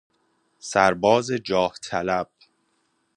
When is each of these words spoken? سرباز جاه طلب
سرباز 0.59 1.31
جاه 1.31 1.73
طلب 1.83 2.27